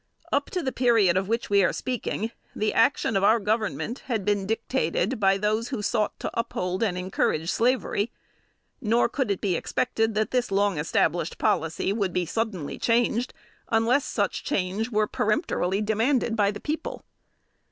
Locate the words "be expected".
9.41-10.15